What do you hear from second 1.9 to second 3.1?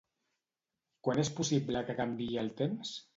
que canviï el temps?